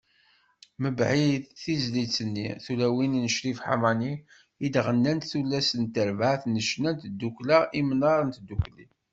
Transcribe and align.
Mbeɛd, 0.85 1.43
tizlit-nni 1.61 2.47
“Tulawin” 2.63 3.13
n 3.25 3.25
Crif 3.35 3.59
Ḥamani, 3.65 4.13
i 4.65 4.67
d-ɣennant 4.73 5.27
tullas 5.31 5.69
n 5.81 5.83
terbaɛt 5.93 6.43
n 6.47 6.55
ccna 6.67 6.91
n 6.95 6.99
Tdukkkla 7.03 7.59
Imnar 7.79 8.21
n 8.23 8.29
Tdukli. 8.35 8.85